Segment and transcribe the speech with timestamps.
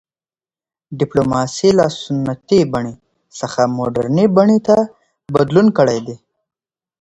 [0.99, 2.93] ډیپلوماسي له سنتي بڼې
[3.39, 4.77] څخه مډرنې بڼې ته
[5.33, 6.15] بدلون کړی دی